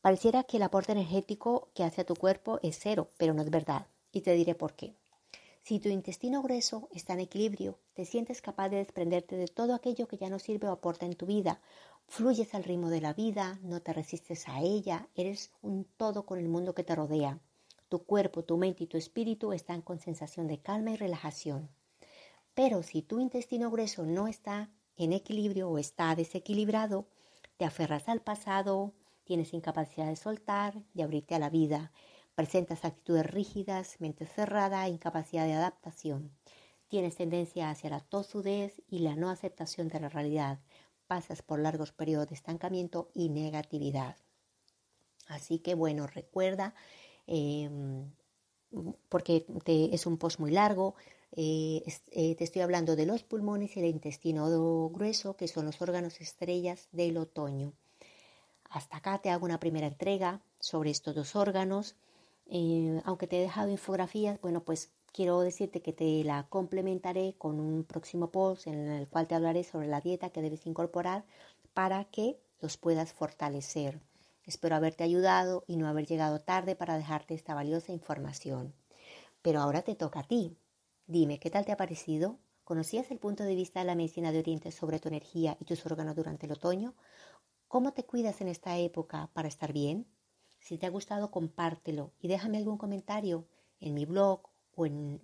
Pareciera 0.00 0.45
que 0.45 0.59
el 0.59 0.62
aporte 0.62 0.93
energético 0.93 1.71
que 1.75 1.83
hace 1.83 2.02
a 2.02 2.07
tu 2.07 2.14
cuerpo 2.14 2.59
es 2.62 2.78
cero, 2.78 3.11
pero 3.19 3.35
no 3.35 3.43
es 3.43 3.50
verdad. 3.50 3.87
Y 4.12 4.21
te 4.21 4.33
diré 4.33 4.54
por 4.54 4.75
qué. 4.75 4.95
Si 5.62 5.81
tu 5.81 5.88
intestino 5.88 6.43
grueso 6.43 6.88
está 6.93 7.14
en 7.14 7.21
equilibrio, 7.21 7.78
te 7.95 8.04
sientes 8.04 8.43
capaz 8.43 8.69
de 8.69 8.76
desprenderte 8.76 9.37
de 9.37 9.49
todo 9.49 9.75
aquello 9.75 10.07
que 10.07 10.19
ya 10.19 10.28
no 10.28 10.38
sirve 10.38 10.69
o 10.69 10.73
aporta 10.73 11.07
en 11.07 11.16
tu 11.16 11.25
vida. 11.26 11.61
Fluyes 12.06 12.54
al 12.54 12.64
ritmo 12.64 12.90
de 12.90 13.00
la 13.00 13.12
vida, 13.12 13.58
no 13.62 13.80
te 13.80 13.92
resistes 13.92 14.49
a 14.49 14.61
ella, 14.61 15.08
eres 15.14 15.50
un 15.62 15.84
todo 15.84 16.26
con 16.26 16.38
el 16.38 16.49
mundo 16.49 16.75
que 16.75 16.84
te 16.84 16.94
rodea. 16.94 17.40
Tu 17.88 18.04
cuerpo, 18.04 18.44
tu 18.44 18.56
mente 18.56 18.84
y 18.84 18.87
tu 18.87 18.96
espíritu 18.96 19.52
están 19.52 19.82
con 19.82 19.99
sensación 19.99 20.46
de 20.46 20.61
calma 20.61 20.92
y 20.92 20.96
relajación. 20.96 21.70
Pero 22.54 22.82
si 22.82 23.02
tu 23.02 23.18
intestino 23.18 23.70
grueso 23.70 24.06
no 24.06 24.28
está 24.28 24.70
en 24.96 25.12
equilibrio 25.12 25.68
o 25.68 25.78
está 25.78 26.14
desequilibrado, 26.14 27.08
te 27.56 27.64
aferras 27.64 28.08
al 28.08 28.20
pasado, 28.20 28.94
tienes 29.25 29.52
incapacidad 29.52 30.06
de 30.06 30.16
soltar, 30.16 30.84
de 30.92 31.02
abrirte 31.02 31.34
a 31.34 31.40
la 31.40 31.50
vida, 31.50 31.92
presentas 32.34 32.84
actitudes 32.84 33.26
rígidas, 33.26 34.00
mente 34.00 34.26
cerrada, 34.26 34.88
incapacidad 34.88 35.46
de 35.46 35.54
adaptación. 35.54 36.30
Tienes 36.88 37.16
tendencia 37.16 37.70
hacia 37.70 37.90
la 37.90 38.00
tosudez 38.00 38.82
y 38.88 39.00
la 39.00 39.16
no 39.16 39.30
aceptación 39.30 39.88
de 39.88 40.00
la 40.00 40.08
realidad. 40.08 40.61
Pasas 41.06 41.42
por 41.42 41.58
largos 41.58 41.92
periodos 41.92 42.28
de 42.28 42.34
estancamiento 42.34 43.11
y 43.14 43.28
negatividad. 43.28 44.16
Así 45.26 45.58
que 45.58 45.75
bueno, 45.75 46.06
recuerda, 46.06 46.75
em, 47.26 48.11
porque 49.08 49.46
es 49.66 50.06
un 50.06 50.18
post 50.18 50.40
muy 50.40 50.50
largo, 50.50 50.94
eh, 51.37 51.82
eh, 52.12 52.34
te 52.37 52.44
estoy 52.44 52.62
hablando 52.62 52.94
de 52.96 53.06
los 53.06 53.25
pulmones 53.25 53.76
y 53.76 53.80
el 53.80 53.87
intestino 53.87 54.49
grueso, 54.90 55.37
que 55.37 55.49
son 55.49 55.66
los 55.66 55.80
órganos 55.82 56.20
estrellas 56.20 56.88
del 56.92 57.16
otoño. 57.16 57.73
Hasta 58.70 58.99
acá 58.99 59.18
te 59.20 59.30
hago 59.30 59.44
una 59.44 59.61
primera 59.61 59.87
entrega 59.87 60.42
sobre 60.61 60.90
estos 60.90 61.14
dos 61.14 61.37
órganos. 61.37 61.96
Eh, 62.46 63.00
aunque 63.04 63.26
te 63.26 63.38
he 63.38 63.40
dejado 63.40 63.70
infografías, 63.70 64.40
bueno, 64.40 64.62
pues 64.64 64.90
quiero 65.14 65.40
decirte 65.40 65.80
que 65.80 65.92
te 65.92 66.25
la 66.25 66.49
complementaré 66.49 67.37
con 67.38 67.61
un 67.61 67.85
próximo 67.85 68.33
post 68.33 68.66
en 68.66 68.88
el 68.88 69.06
cual 69.06 69.28
te 69.28 69.37
hablaré 69.37 69.62
sobre 69.62 69.87
la 69.87 70.00
dieta 70.00 70.30
que 70.30 70.42
debes 70.42 70.66
incorporar 70.66 71.25
para 71.73 72.04
que 72.06 72.40
los 72.61 72.76
puedas 72.76 73.12
fortalecer. 73.12 74.00
Espero 74.44 74.75
haberte 74.75 75.04
ayudado 75.04 75.62
y 75.68 75.76
no 75.76 75.87
haber 75.87 76.06
llegado 76.06 76.40
tarde 76.40 76.75
para 76.75 76.99
dejarte 76.99 77.35
esta 77.35 77.54
valiosa 77.54 77.92
información. 77.92 78.75
Pero 79.40 79.61
ahora 79.61 79.83
te 79.83 79.94
toca 79.94 80.21
a 80.21 80.26
ti. 80.26 80.59
Dime, 81.06 81.38
¿qué 81.38 81.49
tal 81.49 81.64
te 81.64 81.71
ha 81.71 81.76
parecido? 81.76 82.40
¿Conocías 82.64 83.09
el 83.12 83.21
punto 83.21 83.44
de 83.44 83.54
vista 83.54 83.78
de 83.78 83.87
la 83.87 83.94
medicina 83.94 84.33
de 84.33 84.40
Oriente 84.40 84.73
sobre 84.73 84.99
tu 84.99 85.09
energía 85.09 85.56
y 85.61 85.64
tus 85.64 85.87
órganos 85.87 86.16
durante 86.16 86.47
el 86.47 86.52
otoño? 86.52 86.97
¿Cómo 87.68 87.92
te 87.92 88.04
cuidas 88.04 88.40
en 88.40 88.49
esta 88.49 88.78
época 88.78 89.30
para 89.33 89.47
estar 89.47 89.73
bien? 89.73 90.09
Si 90.59 90.76
te 90.76 90.87
ha 90.87 90.90
gustado, 90.90 91.30
compártelo 91.30 92.12
y 92.18 92.26
déjame 92.26 92.59
algún 92.59 92.78
comentario 92.78 93.47
en 93.80 93.94
mi 93.94 94.06
blog 94.06 94.53
o 94.76 94.87
en, 94.87 95.21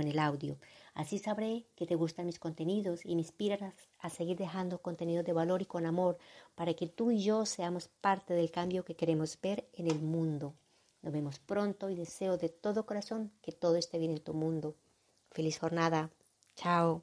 el 0.00 0.18
audio. 0.18 0.58
Así 0.94 1.18
sabré 1.18 1.66
que 1.76 1.86
te 1.86 1.94
gustan 1.94 2.26
mis 2.26 2.38
contenidos 2.38 3.04
y 3.04 3.14
me 3.14 3.22
inspiras 3.22 3.74
a 3.98 4.10
seguir 4.10 4.36
dejando 4.36 4.82
contenido 4.82 5.22
de 5.22 5.32
valor 5.32 5.62
y 5.62 5.66
con 5.66 5.86
amor 5.86 6.18
para 6.54 6.74
que 6.74 6.86
tú 6.86 7.10
y 7.10 7.22
yo 7.22 7.46
seamos 7.46 7.88
parte 8.00 8.34
del 8.34 8.50
cambio 8.50 8.84
que 8.84 8.96
queremos 8.96 9.38
ver 9.40 9.68
en 9.74 9.86
el 9.88 10.00
mundo. 10.00 10.54
Nos 11.02 11.12
vemos 11.12 11.38
pronto 11.38 11.90
y 11.90 11.94
deseo 11.94 12.38
de 12.38 12.48
todo 12.48 12.86
corazón 12.86 13.30
que 13.42 13.52
todo 13.52 13.76
esté 13.76 13.98
bien 13.98 14.12
en 14.12 14.24
tu 14.24 14.34
mundo. 14.34 14.74
Feliz 15.30 15.58
jornada. 15.58 16.10
Chao. 16.54 17.02